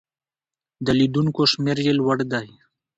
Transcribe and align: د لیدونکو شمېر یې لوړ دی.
د 0.85 0.87
لیدونکو 0.99 1.41
شمېر 1.51 1.77
یې 1.85 1.93
لوړ 1.99 2.17
دی. 2.31 2.47